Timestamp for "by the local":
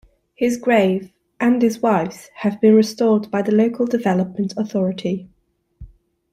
3.29-3.85